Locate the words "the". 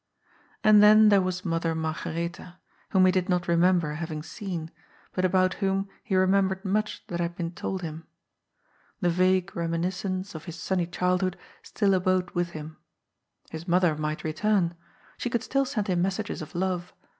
9.01-9.11